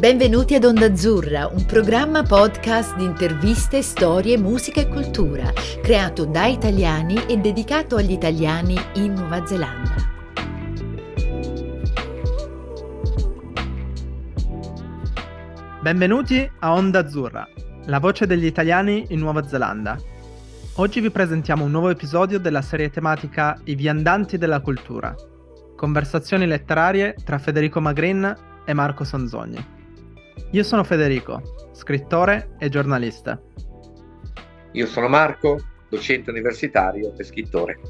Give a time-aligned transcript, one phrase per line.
[0.00, 5.52] Benvenuti ad Onda Azzurra, un programma podcast di interviste, storie, musica e cultura,
[5.82, 9.94] creato da italiani e dedicato agli italiani in Nuova Zelanda.
[15.82, 17.46] Benvenuti a Onda Azzurra,
[17.84, 19.98] la voce degli italiani in Nuova Zelanda.
[20.76, 25.14] Oggi vi presentiamo un nuovo episodio della serie tematica I viandanti della cultura.
[25.76, 29.79] Conversazioni letterarie tra Federico Magrin e Marco Sanzogni.
[30.52, 33.40] Io sono Federico, scrittore e giornalista.
[34.72, 37.80] Io sono Marco, docente universitario e scrittore.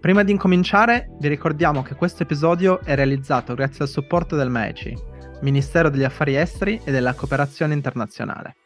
[0.00, 4.96] Prima di incominciare, vi ricordiamo che questo episodio è realizzato grazie al supporto del MECI,
[5.40, 8.56] Ministero degli Affari Esteri e della Cooperazione Internazionale.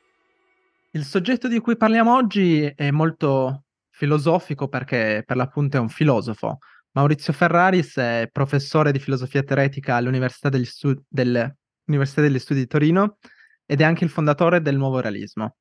[0.92, 6.59] Il soggetto di cui parliamo oggi è molto filosofico perché per l'appunto è un filosofo.
[6.92, 12.66] Maurizio Ferraris è professore di filosofia teoretica all'Università degli Studi del Università degli Studi di
[12.66, 13.19] Torino
[13.66, 15.56] ed è anche il fondatore del nuovo realismo.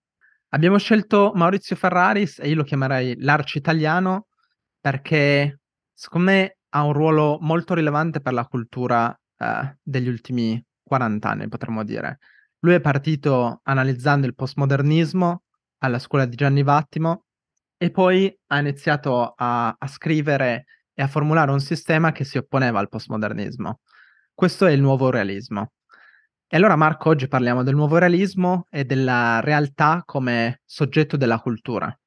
[0.50, 4.28] Abbiamo scelto Maurizio Ferraris e io lo chiamerei l'arci italiano
[4.80, 5.60] perché
[5.94, 11.48] secondo me ha un ruolo molto rilevante per la cultura eh, degli ultimi 40 anni,
[11.48, 12.20] potremmo dire.
[12.60, 15.44] Lui è partito analizzando il postmodernismo
[15.80, 17.26] alla scuola di Gianni Vattimo
[17.78, 22.80] e poi ha iniziato a, a scrivere e a formulare un sistema che si opponeva
[22.80, 23.80] al postmodernismo.
[24.34, 25.72] Questo è il nuovo realismo.
[26.54, 31.98] E allora Marco, oggi parliamo del nuovo realismo e della realtà come soggetto della cultura.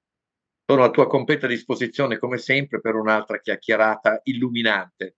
[0.67, 5.17] Sono a tua completa disposizione come sempre per un'altra chiacchierata illuminante.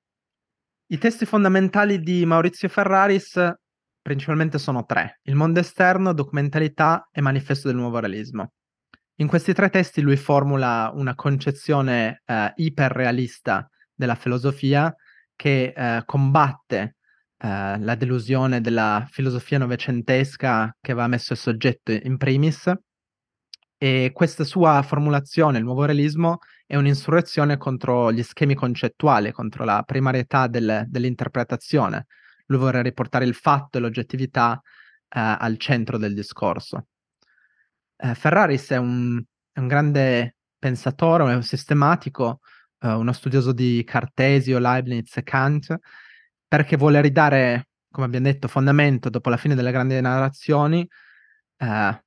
[0.92, 3.52] I testi fondamentali di Maurizio Ferraris
[4.00, 8.52] principalmente sono tre, Il mondo esterno, Documentalità e Manifesto del nuovo realismo.
[9.16, 14.94] In questi tre testi lui formula una concezione eh, iperrealista della filosofia
[15.34, 16.95] che eh, combatte
[17.38, 22.72] eh, la delusione della filosofia novecentesca che aveva messo il soggetto in primis
[23.78, 29.82] e questa sua formulazione, il nuovo realismo, è un'insurrezione contro gli schemi concettuali, contro la
[29.82, 32.06] primarietà del, dell'interpretazione.
[32.46, 36.86] Lui vorrebbe riportare il fatto e l'oggettività eh, al centro del discorso.
[37.96, 39.22] Eh, Ferraris è un,
[39.54, 42.40] un, grande pensatore, un sistematico,
[42.80, 45.76] eh, uno studioso di Cartesio, Leibniz e Kant,
[46.56, 50.88] perché vuole ridare, come abbiamo detto, fondamento dopo la fine delle grandi narrazioni,
[51.58, 52.04] eh,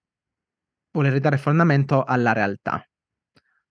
[0.91, 2.83] vuole ridare fondamento alla realtà.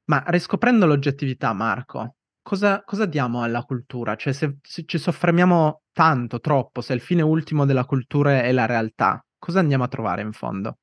[0.04, 4.14] Ma riscoprendo l'oggettività, Marco, cosa, cosa diamo alla cultura?
[4.14, 8.66] Cioè, se, se, ci soffermiamo tanto, troppo, se il fine ultimo della cultura è la
[8.66, 10.78] realtà, cosa andiamo a trovare in fondo?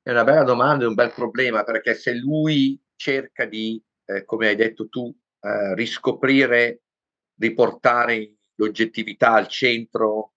[0.00, 4.46] È una bella domanda, è un bel problema, perché se lui cerca di, eh, come
[4.48, 6.80] hai detto tu, eh, riscoprire,
[7.36, 10.34] riportare l'oggettività al centro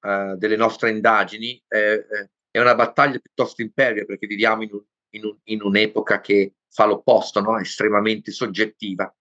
[0.00, 2.06] uh, delle nostre indagini, eh,
[2.50, 6.86] è una battaglia piuttosto impervia perché viviamo in, un, in, un, in un'epoca che fa
[6.86, 7.58] l'opposto, no?
[7.58, 9.12] estremamente soggettiva.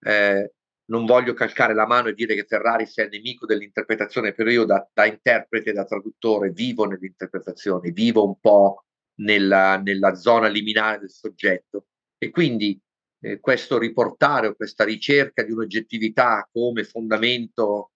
[0.00, 0.52] Eh,
[0.88, 4.64] non voglio calcare la mano e dire che Ferrari sia il nemico dell'interpretazione, però io
[4.64, 8.84] da, da interprete, da traduttore, vivo nell'interpretazione, vivo un po'
[9.16, 11.88] nella, nella zona liminare del soggetto.
[12.16, 12.80] E quindi
[13.20, 17.92] eh, questo riportare o questa ricerca di un'oggettività come fondamento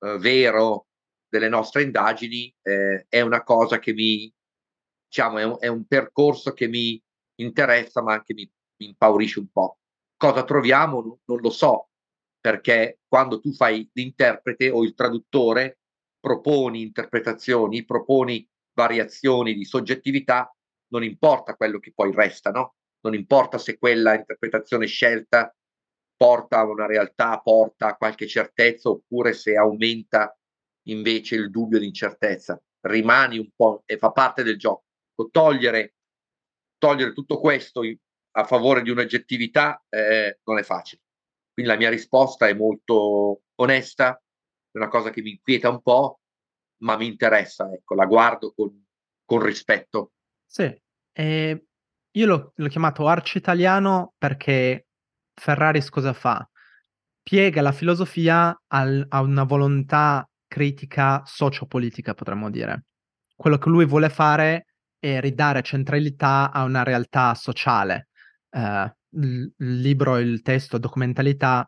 [0.00, 0.86] eh, vero
[1.28, 4.32] delle nostre indagini eh, è una cosa che mi,
[5.06, 7.00] diciamo, è un, è un, percorso che mi
[7.36, 9.78] interessa ma anche mi, mi impaurisce un po'.
[10.16, 11.00] Cosa troviamo?
[11.00, 11.90] Non, non lo so,
[12.40, 15.78] perché quando tu fai l'interprete o il traduttore,
[16.18, 20.52] proponi interpretazioni, proponi variazioni di soggettività,
[20.88, 22.74] non importa quello che poi resta, no?
[23.00, 25.54] Non importa se quella interpretazione scelta
[26.16, 30.36] porta a una realtà, porta a qualche certezza oppure se aumenta
[30.88, 32.60] invece il dubbio di incertezza.
[32.80, 34.84] Rimani un po' e fa parte del gioco.
[35.30, 35.94] Togliere,
[36.78, 37.82] togliere tutto questo
[38.32, 41.02] a favore di un'oggettività eh, non è facile.
[41.52, 44.16] Quindi la mia risposta è molto onesta,
[44.70, 46.20] è una cosa che mi inquieta un po',
[46.82, 48.84] ma mi interessa, ecco, la guardo con,
[49.24, 50.12] con rispetto.
[50.46, 50.74] Sì,
[51.12, 51.64] e
[52.12, 54.86] io l'ho, l'ho chiamato arci italiano perché
[55.34, 56.48] Ferraris cosa fa?
[57.22, 62.86] Piega la filosofia al, a una volontà critica sociopolitica, potremmo dire.
[63.36, 64.66] Quello che lui vuole fare
[64.98, 68.08] è ridare centralità a una realtà sociale.
[68.50, 68.90] Uh,
[69.20, 71.66] il, libro, il testo, documentalità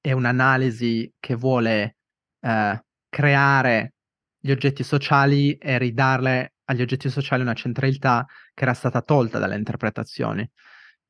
[0.00, 1.96] è un'analisi che vuole
[2.40, 2.78] uh,
[3.08, 3.94] creare
[4.38, 8.24] gli oggetti sociali e ridarle agli oggetti sociali una centralità
[8.54, 10.48] che era stata tolta dalle interpretazioni.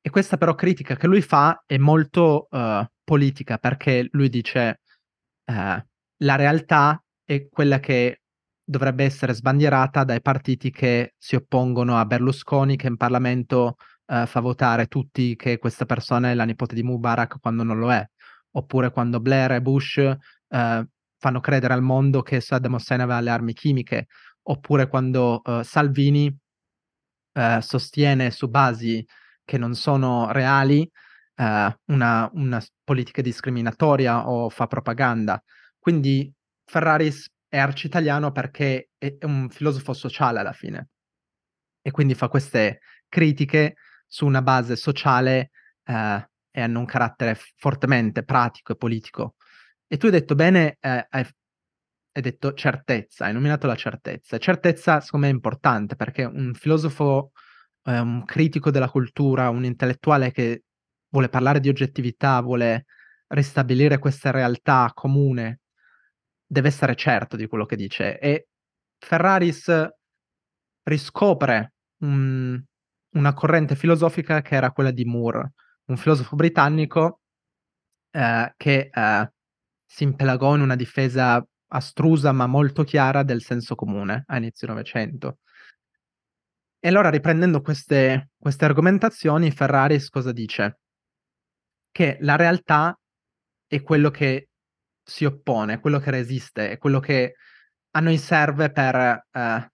[0.00, 4.80] E questa però critica che lui fa è molto uh, politica perché lui dice
[5.44, 5.52] uh,
[6.22, 8.22] la realtà è quella che
[8.64, 14.38] dovrebbe essere sbandierata dai partiti che si oppongono a Berlusconi, che in Parlamento eh, fa
[14.40, 18.04] votare tutti che questa persona è la nipote di Mubarak quando non lo è,
[18.52, 20.16] oppure quando Blair e Bush
[21.20, 24.06] fanno credere al mondo che Saddam Hussein aveva le armi chimiche,
[24.42, 26.34] oppure quando eh, Salvini
[27.32, 29.04] eh, sostiene su basi
[29.44, 30.88] che non sono reali
[31.36, 35.42] eh, una, una politica discriminatoria o fa propaganda.
[35.78, 36.32] Quindi
[36.64, 40.88] Ferraris è arcitaliano perché è un filosofo sociale alla fine
[41.82, 43.76] e quindi fa queste critiche
[44.06, 45.50] su una base sociale
[45.84, 49.34] eh, e hanno un carattere fortemente pratico e politico.
[49.86, 51.26] E tu hai detto bene, eh, hai,
[52.12, 54.38] hai, detto certezza, hai nominato la certezza.
[54.38, 57.32] Certezza secondo me è importante perché un filosofo,
[57.84, 60.64] eh, un critico della cultura, un intellettuale che
[61.08, 62.86] vuole parlare di oggettività, vuole
[63.28, 65.60] ristabilire questa realtà comune
[66.50, 68.48] deve essere certo di quello che dice e
[68.98, 69.88] Ferraris
[70.82, 72.60] riscopre un,
[73.14, 75.52] una corrente filosofica che era quella di Moore,
[75.86, 77.20] un filosofo britannico
[78.10, 79.32] eh, che eh,
[79.86, 85.38] si impelagò in una difesa astrusa ma molto chiara del senso comune a inizio Novecento.
[86.78, 90.78] E allora riprendendo queste, queste argomentazioni, Ferraris cosa dice?
[91.90, 92.98] Che la realtà
[93.66, 94.48] è quello che
[95.02, 97.34] si oppone, quello che resiste, è quello che
[97.92, 99.72] a noi serve per eh,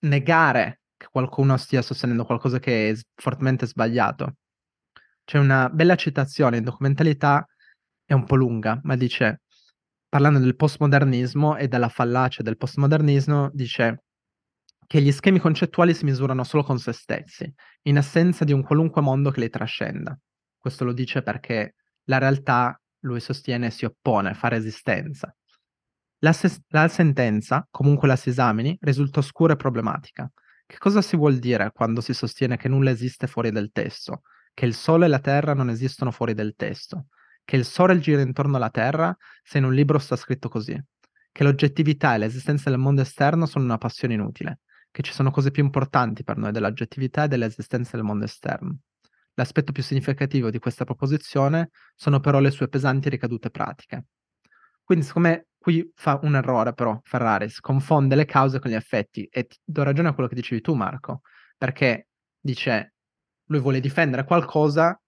[0.00, 4.36] negare che qualcuno stia sostenendo qualcosa che è fortemente sbagliato.
[5.24, 7.46] C'è una bella citazione in documentalità,
[8.04, 9.42] è un po' lunga, ma dice,
[10.16, 14.04] parlando del postmodernismo e della fallacia del postmodernismo, dice
[14.86, 17.52] che gli schemi concettuali si misurano solo con se stessi,
[17.82, 20.18] in assenza di un qualunque mondo che li trascenda.
[20.56, 21.74] Questo lo dice perché
[22.04, 25.36] la realtà lui sostiene si oppone, fa resistenza.
[26.20, 30.32] La, se- la sentenza, comunque la si esamini, risulta oscura e problematica.
[30.64, 34.22] Che cosa si vuol dire quando si sostiene che nulla esiste fuori del testo?
[34.54, 37.08] Che il Sole e la Terra non esistono fuori del testo?
[37.46, 40.76] Che il Sole gira intorno alla Terra se in un libro sta scritto così?
[41.30, 44.62] Che l'oggettività e l'esistenza del mondo esterno sono una passione inutile?
[44.90, 48.78] Che ci sono cose più importanti per noi dell'oggettività e dell'esistenza del mondo esterno?
[49.34, 54.06] L'aspetto più significativo di questa proposizione sono però le sue pesanti ricadute pratiche.
[54.82, 59.46] Quindi, siccome qui fa un errore però Ferraris, confonde le cause con gli effetti e
[59.62, 61.20] do ragione a quello che dicevi tu Marco,
[61.56, 62.08] perché
[62.40, 62.94] dice
[63.44, 65.00] lui vuole difendere qualcosa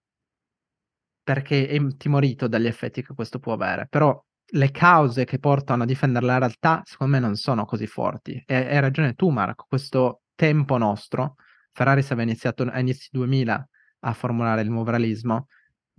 [1.29, 4.19] perché è intimorito dagli effetti che questo può avere, però
[4.53, 8.55] le cause che portano a difendere la realtà secondo me non sono così forti e
[8.55, 11.35] hai ragione tu Marco, questo tempo nostro,
[11.71, 15.49] Ferraris aveva iniziato a inizi 2000 a formulare il nuovo realismo.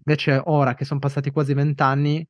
[0.05, 2.27] Invece ora che sono passati quasi vent'anni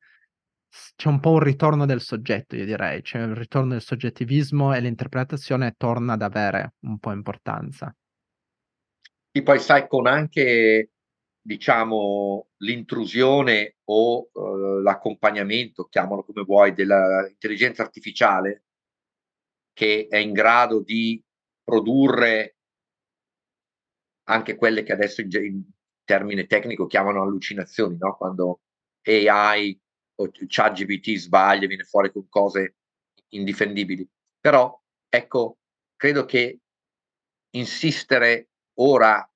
[0.95, 4.79] c'è un po' un ritorno del soggetto, io direi, c'è un ritorno del soggettivismo e
[4.79, 7.91] l'interpretazione torna ad avere un po' importanza.
[9.31, 10.90] E poi sai, con anche,
[11.41, 18.63] diciamo, l'intrusione o uh, l'accompagnamento, chiamalo come vuoi, dell'intelligenza artificiale,
[19.73, 21.21] che è in grado di
[21.63, 22.55] produrre
[24.25, 25.63] anche quelle che adesso in, in
[26.03, 28.15] termine tecnico chiamano allucinazioni, no?
[28.15, 28.61] quando
[29.03, 29.79] AI
[30.15, 32.75] o ChatGPT sbaglia, viene fuori con cose
[33.29, 34.07] indifendibili.
[34.39, 35.57] Però, ecco,
[35.95, 36.59] credo che
[37.51, 38.49] insistere
[38.79, 39.27] ora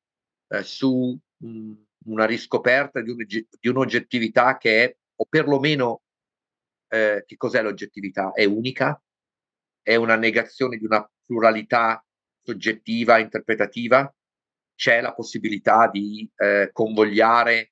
[0.50, 1.72] eh, su mh,
[2.06, 6.02] una riscoperta di, un, di, un'oggettività che è, o perlomeno,
[6.88, 8.32] eh, che cos'è l'oggettività?
[8.34, 9.02] È unica?
[9.82, 12.04] È una negazione di una pluralità
[12.42, 14.12] soggettiva, interpretativa?
[14.76, 17.72] c'è la possibilità di eh, convogliare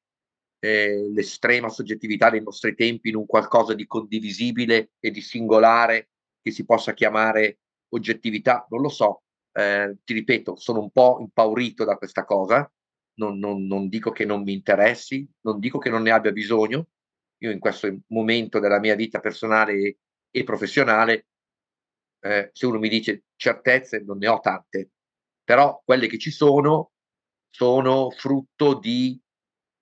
[0.59, 6.09] eh, l'estrema soggettività dei nostri tempi in un qualcosa di condivisibile e di singolare
[6.41, 7.59] che si possa chiamare
[7.89, 12.69] oggettività, non lo so, eh, ti ripeto, sono un po' impaurito da questa cosa,
[13.15, 16.87] non, non, non, dico che non mi interessi, non dico che non ne abbia bisogno,
[17.37, 19.97] io in questo momento della mia vita personale
[20.31, 21.27] e, professionale,
[22.21, 24.91] eh, se uno mi dice certezze, non ne ho tante,
[25.43, 26.91] però quelle che ci sono
[27.49, 29.19] sono frutto di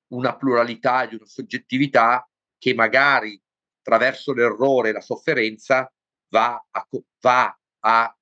[0.07, 3.41] una pluralità, di una soggettività che magari
[3.79, 5.91] attraverso l'errore e la sofferenza
[6.29, 6.87] va a,
[7.21, 8.17] va a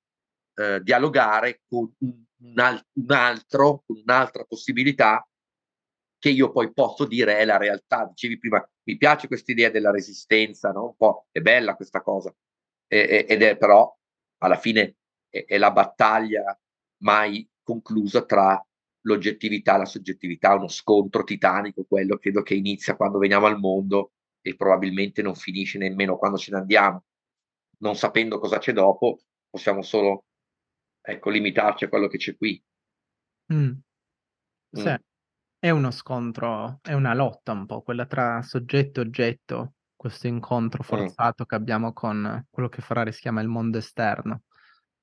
[0.54, 5.26] eh, dialogare con un, un, un altro, un'altra possibilità
[6.18, 8.06] che io poi posso dire è la realtà.
[8.06, 10.84] Dicevi prima, mi piace questa idea della resistenza, no?
[10.86, 12.34] Un po' è bella questa cosa,
[12.86, 13.96] e, ed è però
[14.38, 14.96] alla fine
[15.28, 16.58] è, è la battaglia
[17.02, 18.62] mai conclusa tra
[19.02, 24.56] l'oggettività, la soggettività, uno scontro titanico, quello credo che inizia quando veniamo al mondo e
[24.56, 27.04] probabilmente non finisce nemmeno quando ce ne andiamo,
[27.78, 30.26] non sapendo cosa c'è dopo, possiamo solo
[31.02, 32.62] ecco, limitarci a quello che c'è qui.
[33.48, 33.80] Mh.
[34.72, 34.96] Sì, Mh.
[35.58, 40.82] è uno scontro, è una lotta un po' quella tra soggetto e oggetto, questo incontro
[40.88, 41.10] Mh.
[41.14, 44.44] forzato che abbiamo con quello che Ferraris chiama il mondo esterno.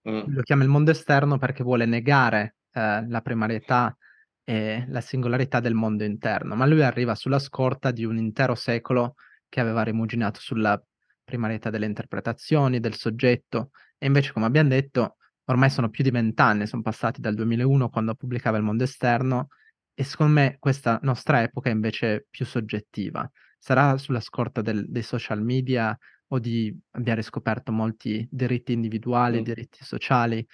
[0.06, 0.32] Mh.
[0.32, 3.96] Lo chiama il mondo esterno perché vuole negare, ehm, la primarietà
[4.44, 9.16] e la singolarità del mondo interno, ma lui arriva sulla scorta di un intero secolo
[9.50, 10.82] che aveva rimuginato sulla
[11.24, 15.17] primarietà delle interpretazioni, del soggetto e invece come abbiam detto
[15.48, 19.48] ormai sono più di 20 anni, son passati dal 2001 quando pubblicava Il mondo esterno
[19.94, 23.30] e secondo me questa nostra epoca è invece più soggettiva.
[23.60, 25.98] Sarà sulla scorta del dei social media
[26.30, 29.44] o di abbia riscoperto molti diritti individuali, Mh.
[29.44, 30.46] diritti sociali,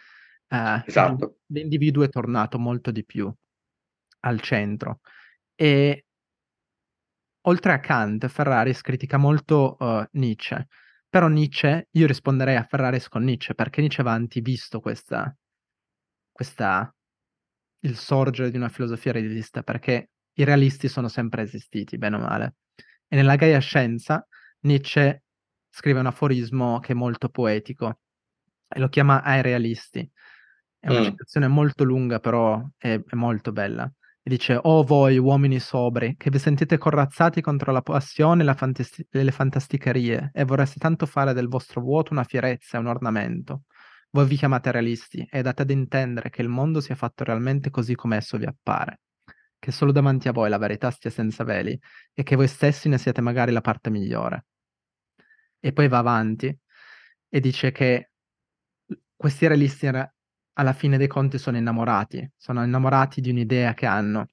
[0.50, 1.38] ehm, e l'in Esatto.
[1.48, 3.32] l'individuo è tornato molto di più
[4.22, 5.00] al centro.
[5.56, 6.04] E
[7.46, 10.68] oltre a Kant, Ferraris critica molto, uhm, Nietzsche,
[11.14, 15.32] però Nietzsche io risponderei a Ferraris con Nietzsche, perché Nietzsche aveva antivisto questa
[16.32, 16.92] questa
[17.82, 22.56] il sorgere di una filosofia realista, perché i realisti sono sempre esistiti, bene o male.
[23.08, 24.26] E nella Gaia Scienza
[24.62, 25.24] Nietzsche
[25.70, 28.00] scrive un aforismo che è molto poetico
[28.68, 30.10] e lo chiama ai realisti.
[30.80, 31.04] È una Mh.
[31.04, 33.92] citazione molto lunga, però è è molto bella.
[34.26, 39.06] E dice: "Oh voi uomini sobri, che vi sentite corazzati contro la passione e fantasti
[39.10, 43.64] le fantasticherie, e vorreste tanto fare del vostro vuoto una fierezza e un ornamento.
[44.12, 47.96] Voi vi chiamate realisti e date ad intendere che il mondo sia fatto realmente così
[47.96, 49.02] come esso vi appare,
[49.60, 51.78] che solo davanti a voi la verità stia senza veli
[52.14, 54.46] e che voi stessi ne siate magari la parte migliore."
[55.60, 56.58] E poi va avanti
[57.28, 58.12] e dice che
[59.18, 59.90] questi realisti
[60.54, 64.28] alla fine dei conti sono innamorati, sono innamorati di un'idea che hanno.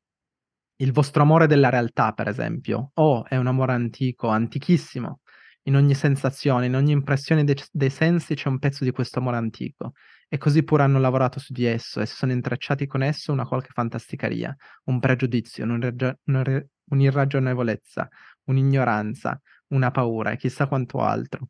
[0.77, 5.21] Il vostro amore della realtà, per esempio, oh, è un amore antico, antichissimo.
[5.65, 9.19] In ogni sensazione, in ogni impressione dei c dei sensi c'è un pezzo di questo
[9.19, 9.93] amore antico,
[10.27, 13.47] e così pure hanno lavorato su di esso e si sono intrecciati con esso una
[13.47, 18.09] qualche fantasticheria, un pregiudizio, un'irragio un'ir un'irragionevolezza,
[18.45, 21.49] un'ignoranza, una paura e chissà quanto altro.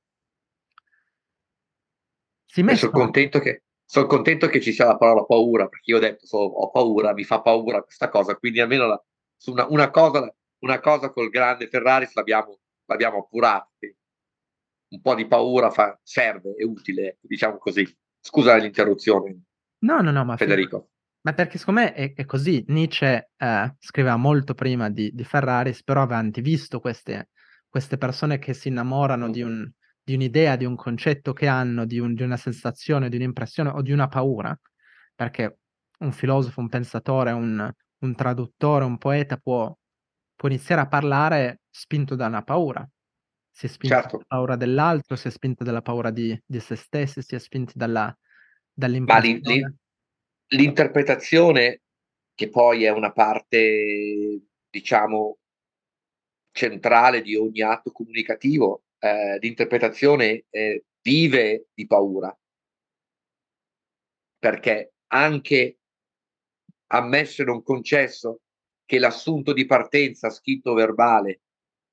[2.44, 5.90] Si E son mescola contento che son contento che ci sia la parola paura, perché
[5.90, 9.02] io ho detto: "So ho paura, mi fa paura questa cosa", quindi almeno la
[9.36, 13.68] su una una cosa una cosa col grande Ferraris l'abbiamo l'abbiamo appurata.
[14.92, 17.86] Un po' di paura fa serve, è utile, diciamo così.
[18.20, 19.42] Scusa l'interruzione
[19.82, 20.36] No, no, no, ma.
[20.36, 20.90] Federico.
[21.22, 22.64] Ma perché secondo me è è così.
[22.68, 27.30] Nietzsche, ehm, scriveva molto prima di di Ferraris, però aveva antivisto queste
[27.68, 29.50] queste persone che si innamorano di Mh-mh.
[29.50, 29.70] un
[30.10, 33.82] di un'idea, di un concetto che hanno, di un di una sensazione, di un'impressione o
[33.82, 34.58] di una paura,
[35.14, 35.58] perché
[36.00, 37.70] un filosofo, un pensatore, un
[38.02, 39.74] un traduttore, un poeta può
[40.36, 42.88] può iniziare a parlare spinto da una paura.
[43.52, 44.24] Si è dalla Certo.
[44.26, 48.14] paura dell'altro, si è spinti dalla paura di di se stessi, si è spinti dalla
[49.08, 49.74] Ma l'in l'in dall'impressione
[50.52, 51.82] l'interpretazione,
[52.34, 55.36] che poi è una parte, diciamo
[56.54, 62.34] centrale di ogni atto comunicativo, ehm, l'interpretazione, ehm, vive di paura.
[64.38, 65.76] Perché anche
[66.92, 68.40] ammesso e non concesso
[68.84, 71.42] che l'assunto di partenza scritto verbale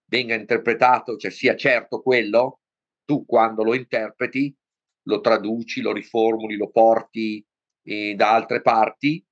[0.09, 2.61] venga interpretato, cioè sia certo quello,
[3.05, 4.55] tu quando lo interpreti,
[5.03, 7.45] lo traduci, lo riformuli, lo porti,
[7.83, 9.23] ehm, da altre parti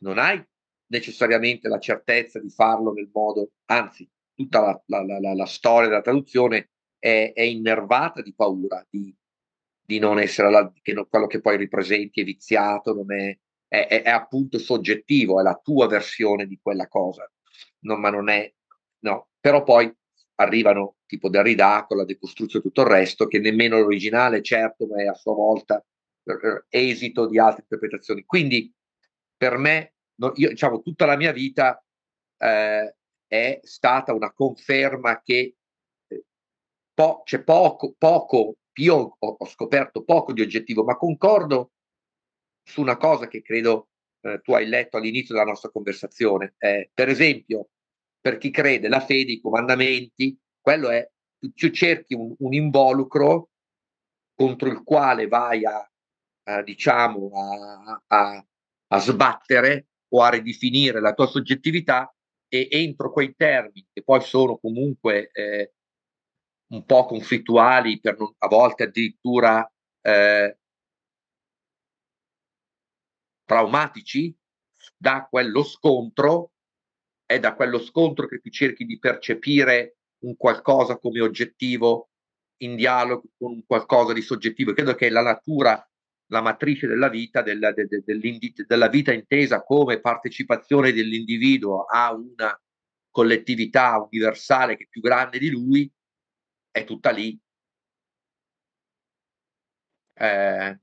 [0.00, 0.42] non hai
[0.88, 6.00] necessariamente la certezza di farlo nel modo anzi, tutta la la la la storia della
[6.02, 6.70] traduzione
[7.02, 9.12] è è innervata di paura, di
[9.84, 14.02] di non essere alla che no quello che poi ripresenti è viziato, non è è
[14.04, 17.28] è appunto soggettivo, è la tua versione di quella cosa.
[17.80, 18.52] No, ma non è
[19.00, 19.92] no, però poi
[20.36, 25.02] arrivano tipo Derrida con la decostruzione e tutto il resto, che nemmeno l'originale certo, ma
[25.02, 25.84] è a sua volta,
[26.68, 28.24] esito di altre interpretazioni.
[28.24, 28.72] Quindi
[29.36, 31.82] per me no io diciamo tutta la mia vita,
[32.38, 32.94] ehm,
[33.26, 35.56] è stata una conferma che,
[37.02, 41.68] po c'è poco poco io ho ho scoperto poco di oggettivo, ma concordo
[42.66, 43.88] su una cosa che credo,
[44.22, 46.54] ehm, tu hai letto all'inizio della nostra conversazione.
[46.58, 47.68] Ehm, per esempio,
[48.20, 51.08] per chi crede la fede, i comandamenti, quello è
[51.56, 53.50] tu cerchi un un involucro
[54.34, 55.86] contro il quale vai a
[56.44, 58.46] a diciamo a a
[58.88, 62.12] a sbattere o a ridefinire la tua soggettività
[62.48, 65.66] e entro quei termini, che poi sono comunque, ehm,
[66.72, 70.54] un po' conflittuali non a volte addirittura, ehm
[73.44, 74.34] traumatici,
[74.96, 76.52] da quello scontro
[77.26, 82.10] è da quello scontro che tu cerchi di percepire un qualcosa come oggettivo
[82.62, 84.72] in dialogo con qualcosa di soggettivo.
[84.72, 85.86] Credo che la natura,
[86.30, 88.02] la matrice della vita, della, de, de,
[88.66, 92.58] della vita intesa come partecipazione dell'individuo a una
[93.10, 95.90] collettività universale che è più grande di lui,
[96.72, 97.38] è tutta lì.
[100.14, 100.78] Eh,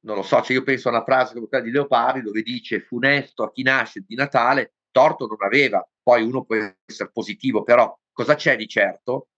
[0.00, 2.80] non lo so, cioè io penso a una frase come quella di Leopardi dove dice
[2.80, 7.96] funesto a chi nasce di Natale, torto non aveva, poi uno può essere positivo, però
[8.12, 9.28] cosa c'è di certo?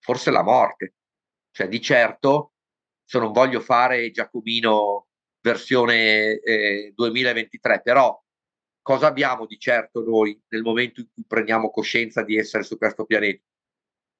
[0.00, 0.94] Forse la morte.
[1.50, 2.52] Cioè di certo,
[3.04, 5.08] se non voglio fare Giacomino
[5.40, 8.18] versione eh, 2023, però
[8.80, 13.04] cosa abbiamo di certo noi nel momento in cui prendiamo coscienza di essere su questo
[13.04, 13.47] pianeta?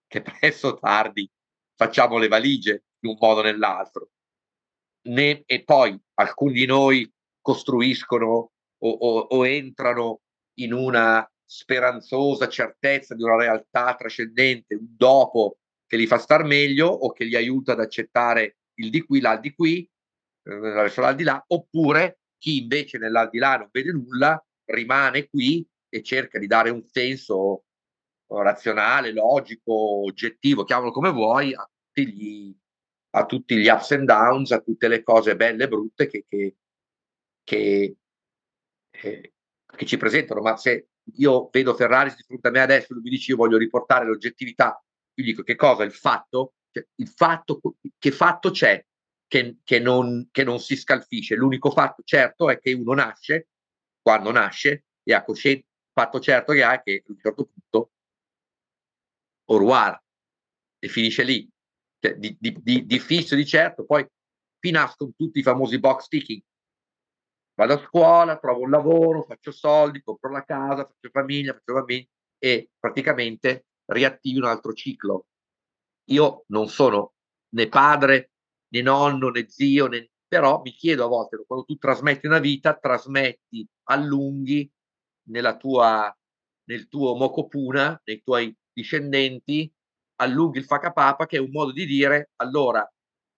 [0.09, 1.31] Che presto o tardi
[1.77, 4.11] facciamo le valigie in un modo o nell'altro.
[5.09, 7.11] Ne, e poi alcuni di noi
[7.41, 10.23] costruiscono o, o, o entrano
[10.59, 16.89] in una speranzosa certezza di una realtà trascendente, un dopo che li fa star meglio
[16.89, 21.43] o che li aiuta ad accettare il di qui, l'al di qui, eh, verso l'aldilà,
[21.47, 27.65] oppure chi invece nell'aldilà non vede nulla rimane qui e cerca di dare un senso
[28.29, 32.57] razionale, logico, oggettivo, chiamalo come vuoi, a tutti gli,
[33.11, 36.57] a tutti gli ups and downs, a tutte le cose belle e brutte che, che,
[37.43, 37.97] che,
[38.91, 39.33] eh,
[39.65, 40.41] che ci presentano.
[40.41, 43.57] Ma se io vedo Ferrari di fronte a me adesso, lui mi dice io voglio
[43.57, 44.83] riportare l'oggettività,
[45.15, 45.85] io dico che cosa?
[45.85, 46.55] Il fatto?
[46.71, 47.61] Cioè, il fatto
[47.99, 48.85] che fatto c'è
[49.27, 51.35] che, che, non, che non si scalfisce?
[51.35, 53.49] L'unico fatto certo è che uno nasce,
[54.01, 57.93] quando nasce, e ha coscienza, fatto certo che ha che a un certo punto
[59.49, 59.99] au
[60.79, 61.49] e finisce lì.
[62.01, 64.07] Cioè, di, di, di, di fisso di certo, poi
[64.59, 66.43] qui nascono tutti i famosi box ticking
[67.59, 72.09] vado a scuola, trovo un lavoro, faccio soldi, compro la casa, faccio famiglia, faccio bambini
[72.39, 75.27] e praticamente riattivi un altro ciclo.
[76.11, 77.15] Io non sono
[77.55, 78.31] né padre,
[78.69, 80.09] né nonno, né zio, né...
[80.29, 84.71] però mi chiedo a volte, quando tu trasmetti una vita, trasmetti, allunghi
[85.31, 86.17] nella tua,
[86.69, 89.73] nel tuo mocopuna, nei tuoi discendenti,
[90.17, 92.89] allunghi il facapapa, che è un modo di dire, allora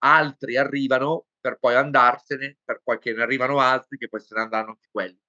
[0.03, 4.41] altri arrivano per poi andarsene, per poi che ne arrivano altri che poi se ne
[4.41, 5.19] andranno anche quelli.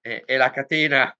[0.00, 1.16] E, e la catena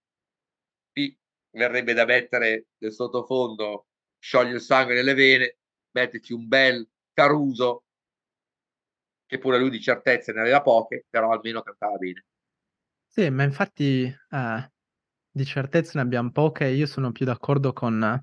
[0.92, 1.16] qui
[1.50, 3.86] verrebbe da mettere nel sottofondo,
[4.18, 5.58] scioglie il sangue nelle vene,
[5.92, 7.84] metterci un bel Caruso,
[9.26, 12.24] che pure lui di certezze ne aveva poche, però almeno cantava bene.
[13.06, 14.72] Sì, ma infatti eh,
[15.34, 16.66] di certezze ne abbiamo poche.
[16.66, 18.22] Io sono più d'accordo con,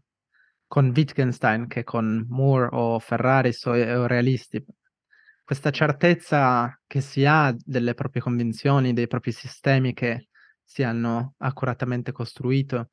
[0.65, 4.63] con Wittgenstein che con Moore o Ferraris o, o realisti,
[5.43, 10.29] questa certezza che si ha delle proprie convinzioni, dei propri sistemi che
[10.63, 12.87] si hanno accuratamente costruito,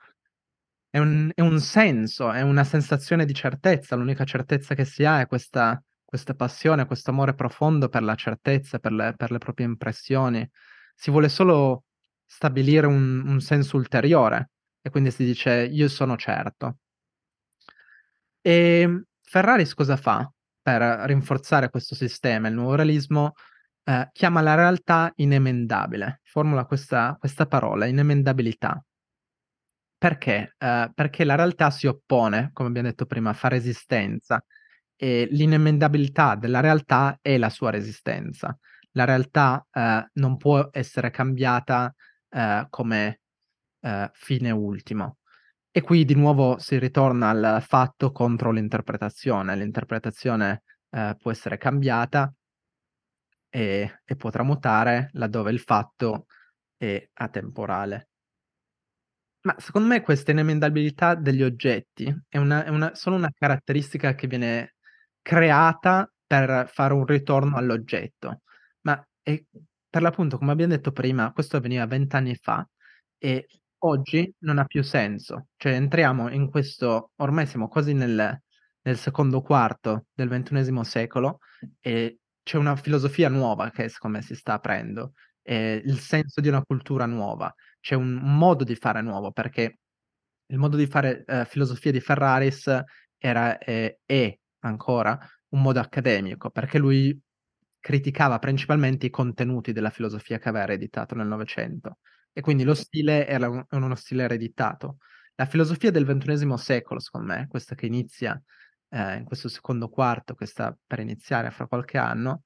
[0.91, 3.95] è un, è un senso, è una sensazione di certezza.
[3.95, 8.81] L'unica certezza che si ha è questa, questa passione, questo amore profondo per la certezza,
[8.81, 10.49] per le, per le proprie impressioni.
[10.97, 11.85] Si vuole solo
[12.29, 14.51] stabilire un, un senso ulteriore
[14.83, 16.79] e quindi si dice io sono certo.
[18.41, 20.31] E Ferraris cosa fa?
[20.69, 23.33] per rinforzare questo sistema, il nuovo realismo,
[23.85, 28.83] eh, chiama la realtà inemendabile, formula questa, questa parola, inemendabilità.
[29.97, 30.55] Perché?
[30.59, 34.45] Eh, perché la realtà si oppone, come abbiamo detto prima, fa resistenza
[34.95, 38.57] e l'inemendabilità della realtà è la sua resistenza.
[38.93, 41.95] La realtà eh, non può essere cambiata
[42.31, 43.21] eh, come
[43.81, 45.19] eh, fine ultimo.
[45.71, 49.57] E qui di nuovo si ritorna al fatto contro l'interpretazione.
[49.57, 52.33] L'interpretazione eh, può essere cambiata
[53.51, 56.27] e, e può tramutare laddove il fatto
[56.77, 58.09] è atemporale.
[59.43, 64.27] Ma secondo me questa inemendabilità degli oggetti è, una, è una, solo una caratteristica che
[64.27, 64.75] viene
[65.23, 68.43] creata per fare un ritorno all'oggetto.
[68.83, 69.43] Ma è,
[69.89, 72.67] per l'appunto, come abbiamo detto prima, questo avveniva vent'anni fa
[73.19, 73.47] e
[73.83, 78.41] Oggi non ha più senso, cioè entriamo in questo ormai siamo quasi nel
[78.83, 81.39] nel secondo quarto del XXI secolo
[81.81, 86.63] e c'è una filosofia nuova che secondo si sta aprendo, ehm, il senso di una
[86.63, 87.53] cultura nuova.
[87.81, 89.79] C'è un modo di fare nuovo, perché
[90.47, 92.69] il modo di fare, ehm, filosofia di Ferraris
[93.19, 95.19] era è ancora
[95.51, 97.19] un modo accademico, perché lui
[97.81, 101.99] criticava principalmente i contenuti della filosofia che aveva ereditato nel Novecento.
[102.33, 104.99] E quindi lo stile era un uno stile ereditato.
[105.35, 108.41] La filosofia del XXI secolo, secondo me, questa che inizia,
[108.91, 112.43] ehm, in questo secondo quarto, che sta per iniziare fra qualche anno,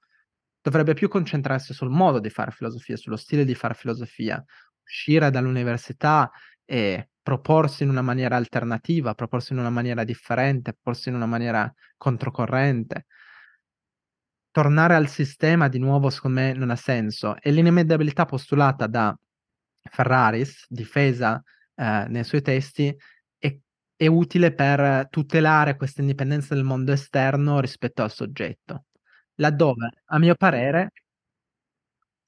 [0.60, 4.42] dovrebbe più concentrarsi sul modo di fare filosofia, sullo stile di fare filosofia,
[4.84, 6.30] uscire dall'università
[6.64, 11.72] e proporsi in una maniera alternativa, proporsi in una maniera differente, proporsi in una maniera
[11.96, 13.06] controcorrente.
[14.54, 19.16] Tornare al sistema di nuovo secondo me non ha senso e l'inemendabilità postulata da
[19.90, 21.42] Ferraris, difesa,
[21.74, 22.94] ehm, nei suoi testi,
[23.38, 23.56] è
[23.96, 28.84] è utile per tutelare questa indipendenza del mondo esterno rispetto al soggetto,
[29.36, 30.90] laddove a mio parere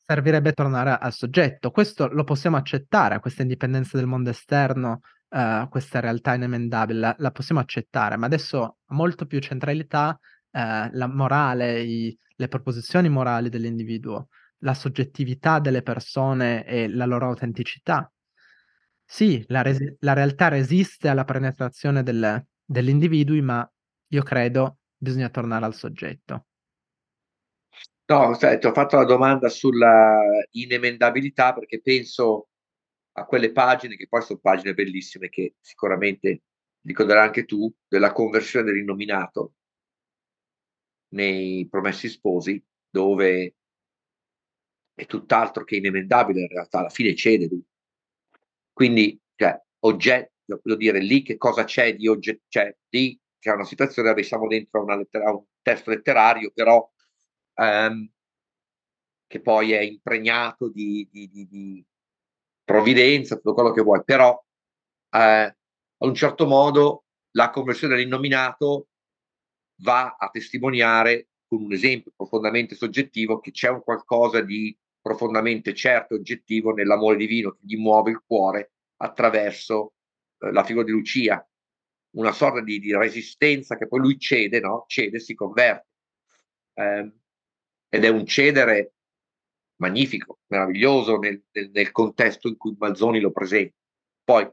[0.07, 1.71] servirebbe tornare al soggetto.
[1.71, 7.31] Questo lo possiamo accettare, questa indipendenza del mondo esterno, ehm, questa realtà inemendabile, la la
[7.31, 10.19] possiamo accettare, ma adesso molto più centralità,
[10.55, 17.27] ehm, la morale, i le proposizioni morali dell'individuo, la soggettività delle persone e la loro
[17.27, 18.11] autenticità.
[19.05, 23.71] Sì, la resi la realtà resiste alla penetrazione del degli individui, ma
[24.09, 26.47] io credo bisogna tornare al soggetto.
[28.07, 30.19] No, sai, ti ho fatto la domanda sulla
[30.51, 32.49] inemendabilità perché penso
[33.13, 36.43] a quelle pagine, che poi son pagine bellissime che sicuramente
[36.83, 39.55] ricorderai anche tu, della conversione dell'Innominato
[41.15, 43.55] nei Promessi Sposi, dove
[44.99, 47.65] è tutt'altro che inemendabile in realtà, alla fine cede lui.
[48.73, 53.65] Quindi, cioè, ogge voglio dire, lì che cosa c'è di ogge cioè lì c'è una
[53.65, 56.87] situazione dove siamo dentro a lettera un testo letterario, però,
[57.55, 58.11] ehm,
[59.27, 61.85] che poi è impregnato di di di di
[62.65, 64.31] provvidenza, tutto quello che vuoi, però,
[65.11, 65.21] ehm,
[65.99, 68.89] a un certo modo la conversione dell'innominato
[69.85, 76.15] va a testimoniare, con un esempio profondamente soggettivo, che c'è un qualcosa di profondamente certo
[76.15, 79.95] e oggettivo nell'amore divino che gli muove il cuore attraverso,
[80.39, 81.47] ehm, la figura di Lucia.
[82.17, 85.89] Una sorta di di resistenza che poi lui cede, no, cede si converte.
[86.75, 87.13] Ehm,
[87.89, 88.95] ed è un cedere
[89.77, 93.77] magnifico, meraviglioso nel nel nel contesto in cui Manzoni lo presenta.
[94.25, 94.51] Poi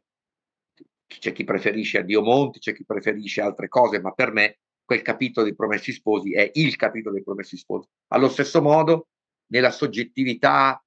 [1.08, 5.46] c'è chi preferisce Addio Monti, c'è chi preferisce altre cose, ma per me quel capitolo
[5.46, 7.88] dei Promessi Sposi è il capitolo dei Promessi Sposi.
[8.10, 9.08] Allo stesso modo
[9.52, 10.84] nella soggettività,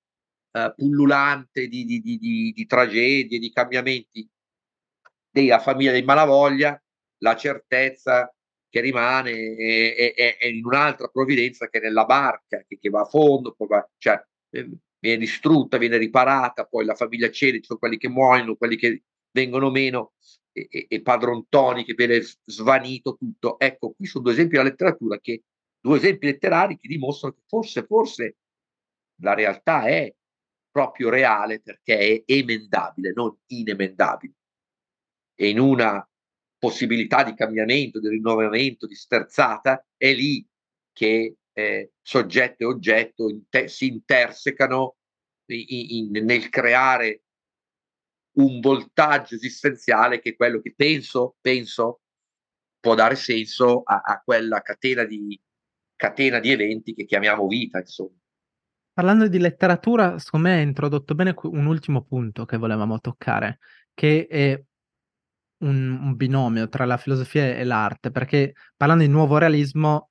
[0.53, 4.29] ehm, pullulante di di di di di tragedie, di cambiamenti
[5.31, 6.81] della famiglia dei Malavoglia,
[7.19, 8.33] la certezza
[8.69, 12.91] che rimane è è è è in un'altra provvidenza che è nella barca, che che
[12.91, 17.65] va a fondo, va cioè, ehm, viene distrutta, viene riparata, poi la famiglia cede, ci
[17.65, 19.03] sono quelli che muoiono, quelli che
[19.33, 20.13] vengono meno
[20.55, 23.59] e e e padron Toni che viene svanito tutto.
[23.59, 25.43] Ecco, qui son 2 esempi della letteratura che
[25.81, 28.37] 2 esempi letterari che dimostrano che forse forse
[29.23, 30.13] la realtà è
[30.71, 34.35] proprio reale perché è emendabile, non inemendabile.
[35.37, 36.09] E in una
[36.59, 40.47] possibilità di cambiamento, di rinnovamento, di sterzata, è lì
[40.93, 44.97] che, ehm, soggetto e oggetto inte si intersecano
[45.47, 47.24] i i in nel creare
[48.37, 52.01] un voltaggio esistenziale che è quello che penso penso
[52.81, 55.41] può dare senso a a quella catena di
[55.97, 58.19] catena di eventi che chiamiamo vita, insomma.
[58.93, 63.59] Parlando di letteratura, secondo me hai introdotto bene un ultimo punto che volevamo toccare,
[63.95, 64.63] che è
[65.63, 70.11] un un binomio tra la filosofia e l'arte, perché parlando di nuovo realismo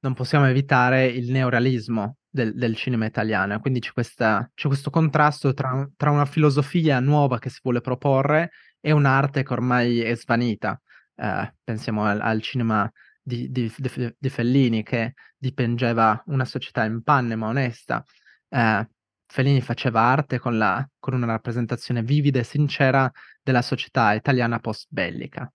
[0.00, 5.54] non possiamo evitare il neorealismo del del cinema italiano, quindi c'è questa c'è questo contrasto
[5.54, 10.80] tra tra una filosofia nuova che si vuole proporre e un'arte che ormai è svanita.
[11.16, 12.90] Ehm, pensiamo al al cinema
[13.22, 18.04] di di di di Fellini che dipingeva una società in panne ma onesta.
[18.48, 18.88] Ehm,
[19.26, 23.10] Fellini faceva arte con la con una rappresentazione vivida e sincera
[23.42, 25.48] della società italiana post bellica.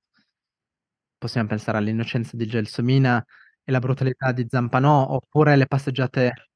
[1.18, 3.24] Possiamo pensare all'innocenza di Gelsomina
[3.63, 6.49] e la brutalità di Zampanò, oppure le passeggiate,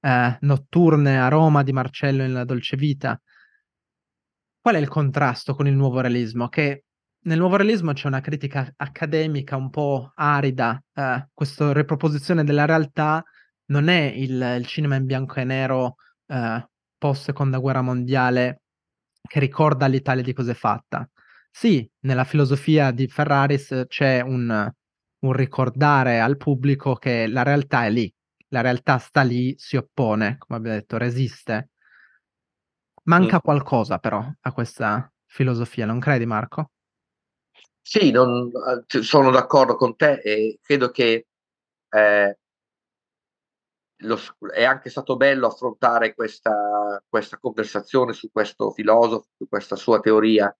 [0.00, 3.20] ehm, notturne a Roma di Marcello in La dolce vita.
[4.60, 6.48] Qual è il contrasto con il nuovo realismo?
[6.48, 6.84] Che
[7.26, 13.22] nel nuovo realismo c'è una critica accademica un po' arida, ehm, questo riproposizione della realtà
[13.66, 16.66] non è il il cinema in bianco e nero, ehm,
[16.98, 18.62] post seconda guerra mondiale
[19.26, 21.08] che ricorda all'Italia di cosa è fatta.
[21.50, 24.70] Sì, nella filosofia di Ferraris c'è un
[25.18, 28.12] un ricordare al pubblico che la realtà è lì,
[28.48, 31.68] la realtà sta lì, si oppone, come abbiamo detto, resiste.
[33.04, 33.40] Manca Mh.
[33.40, 36.70] qualcosa però a questa filosofia, non credi Marco?
[37.88, 38.50] Sì, non
[38.86, 41.26] c sono d'accordo con te e credo che,
[41.90, 42.36] ehm
[44.00, 44.18] lo
[44.52, 50.54] è anche stato bello affrontare questa questa conversazione su questo filosofo, su questa sua teoria,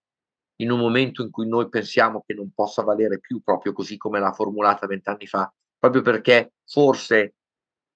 [0.61, 4.19] in un momento in cui noi pensiamo che non possa valere più proprio così come
[4.19, 7.35] l'ha formulata 20 anni fa, proprio perché forse,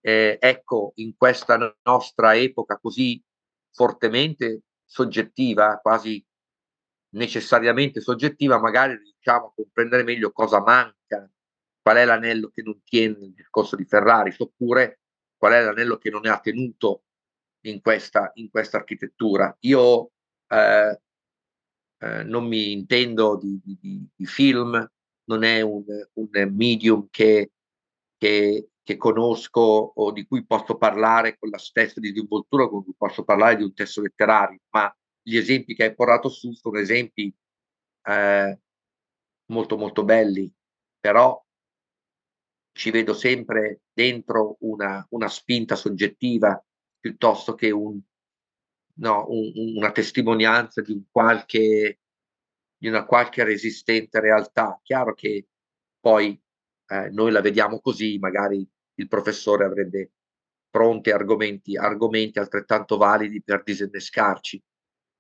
[0.02, 3.22] ehm, ecco, in questa nostra epoca così
[3.72, 6.24] fortemente soggettiva, quasi
[7.14, 11.30] necessariamente soggettiva, magari riusciamo a comprendere meglio cosa manca,
[11.82, 15.00] qual è l'anello che non tiene nel discorso di Ferrari, oppure
[15.38, 17.04] qual è l'anello che non è tenuto
[17.62, 19.56] in questa, in questa architettura.
[19.62, 20.12] Io
[20.48, 21.02] eh,
[22.00, 24.90] eh, non mi intendo di, di, di, film,
[25.26, 25.84] non è un,
[26.14, 27.52] un medium che,
[28.18, 33.24] che, che, conosco o di cui posso parlare con la stessa disinvoltura con cui posso
[33.24, 37.34] parlare di un testo letterario, ma gli esempi che hai portato su sono esempi
[38.04, 38.60] eh,
[39.52, 40.52] molto molto belli,
[41.00, 41.41] però
[42.74, 46.63] ci vedo sempre dentro una, una spinta soggettiva
[47.00, 48.00] piuttosto che un,
[48.96, 52.00] no, un, una testimonianza di, un qualche,
[52.78, 54.80] di una qualche resistente realtà.
[54.82, 55.48] Chiaro che
[56.00, 56.39] poi
[56.92, 60.12] eh, noi la vediamo così, magari il professore avrebbe
[60.70, 64.62] pronti argomenti, argomenti altrettanto validi per disinnescarci.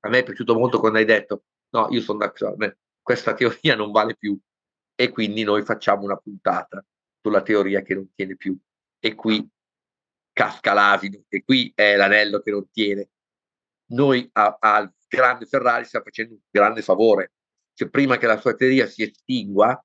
[0.01, 3.91] A me è piaciuto molto quando hai detto, no, io sono d'accordo, questa teoria non
[3.91, 4.37] vale più
[4.93, 6.85] e quindi noi facciamo una puntata
[7.21, 8.57] sulla teoria che non tiene più.
[8.99, 9.47] E qui
[10.33, 13.09] casca l'asino, e qui è l'anello che non tiene.
[13.91, 17.33] Noi al grande Ferrari stiamo facendo un grande favore.
[17.73, 19.81] Cioè, prima che la sua teoria si estingua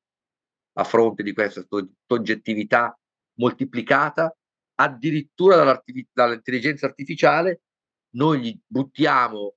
[0.78, 1.64] a fronte di questa
[2.06, 2.98] soggettività
[3.38, 4.34] moltiplicata,
[4.76, 7.62] addirittura dall'intelligenza artificiale,
[8.16, 9.56] noi gli buttiamo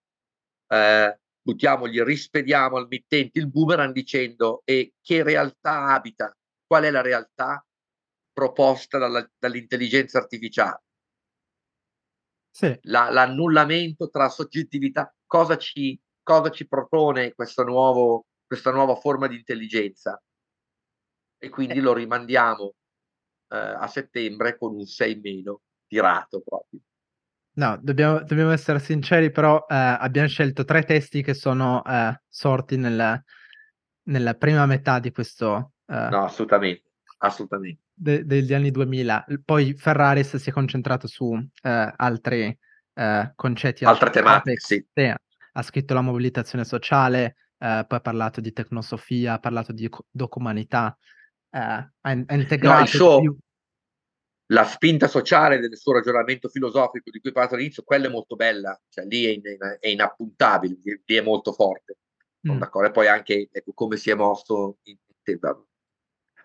[0.69, 6.91] eh, buttiamo, gli rispediamo al mittente il boomerang dicendo e che realtà abita, qual è
[6.91, 7.65] la realtà
[8.31, 10.83] proposta dalla, dall'intelligenza artificiale.
[12.51, 12.77] Sì.
[12.83, 19.35] La, l'annullamento tra soggettività, cosa ci, cosa ci propone questo nuovo, questa nuova forma di
[19.35, 20.21] intelligenza?
[21.39, 21.81] E quindi eh.
[21.81, 22.73] lo rimandiamo
[23.49, 26.79] eh, a settembre con un 6 meno tirato proprio.
[27.53, 32.77] No, dobbiamo, dobbiamo essere sinceri, però eh, abbiamo scelto tre testi che sono eh, sorti
[32.77, 33.21] nella,
[34.03, 35.73] nella prima metà di questo...
[35.85, 36.83] Eh, no, assolutamente,
[37.17, 37.81] assolutamente.
[37.93, 39.25] De, degli anni 2000.
[39.43, 42.57] Poi Ferraris si è concentrato su eh, altri
[42.93, 43.83] eh, concetti.
[43.83, 45.13] Altre tematiche, sì.
[45.51, 50.97] Ha scritto la mobilitazione sociale, eh, poi ha parlato di tecnosofia, ha parlato di documanità,
[51.51, 52.79] ha, ha integrato...
[52.79, 53.37] No, suo, più
[54.51, 58.79] la spinta sociale del suo ragionamento filosofico di cui parla all'inizio, quella è molto bella,
[58.89, 59.41] cioè lì è, in,
[59.79, 61.97] è inappuntabile, lì è molto forte.
[62.47, 62.61] Mm.
[62.61, 65.39] E poi anche ecco, come si è mosso in, in,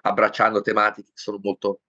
[0.03, 1.81] abbracciando tematiche che sono molto,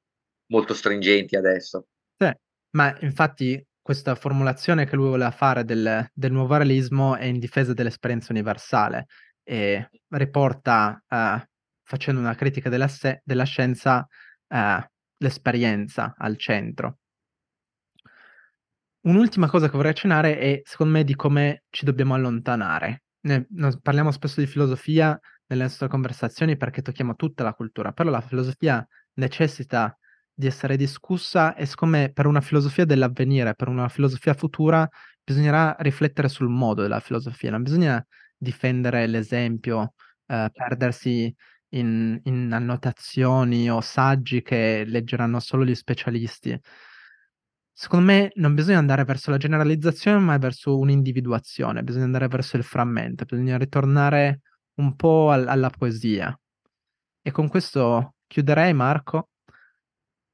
[0.51, 1.87] molto stringenti adesso.
[2.17, 2.31] Sì,
[2.71, 7.73] ma infatti questa formulazione che lui voleva fare del, del nuovo realismo è in difesa
[7.73, 9.07] dell'esperienza universale
[9.43, 11.45] e riporta, uh,
[11.85, 14.05] facendo una critica della, se- della scienza,
[14.47, 14.81] uh,
[15.17, 16.99] l'esperienza al centro.
[19.01, 23.03] Un'ultima cosa che vorrei accennare è, secondo me, di come ci dobbiamo allontanare.
[23.21, 23.47] Ne,
[23.81, 25.17] parliamo spesso di filosofia
[25.47, 29.95] nelle nostre conversazioni perché tocchiamo tutta la cultura, però la filosofia necessita
[30.33, 34.87] di essere discussa e secondo me per una filosofia dell'avvenire, per una filosofia futura,
[35.23, 38.05] bisognerà riflettere sul modo della filosofia, non bisogna
[38.37, 39.93] difendere l'esempio,
[40.27, 41.33] eh, perdersi
[41.69, 46.59] in, in annotazioni o saggi che leggeranno solo gli specialisti.
[47.77, 52.63] Secondo me non bisogna andare verso la generalizzazione, ma verso un'individuazione, bisogna andare verso il
[52.63, 54.41] frammento, bisogna ritornare
[54.75, 56.37] un po' al- alla poesia.
[57.21, 59.29] E con questo chiuderei, Marco,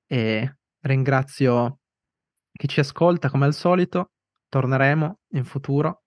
[0.05, 1.79] e ringrazio
[2.51, 4.11] chi ci ascolta come al solito.
[4.49, 6.03] Torneremo in futuro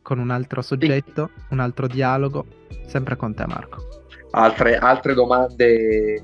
[0.00, 2.46] con un altro soggetto, un altro dialogo,
[2.86, 6.22] sempre con te, Marco altre, altre domande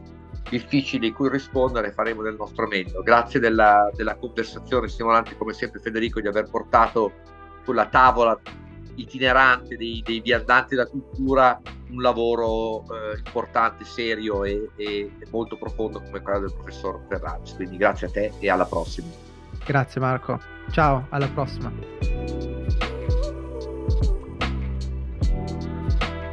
[0.49, 3.03] difficili di cui rispondere faremo del nostro meglio.
[3.03, 7.13] Grazie della, della conversazione stimolante come sempre Federico di aver portato
[7.65, 8.39] sulla tavola
[8.97, 11.59] itinerante dei, dei viandanti della cultura
[11.91, 17.43] un lavoro eh, importante, serio e, e, molto profondo come quello del professor Ferrari.
[17.55, 19.09] Quindi grazie a te e alla prossima.
[19.65, 20.41] Grazie Marco.
[20.71, 21.73] Ciao, alla prossima.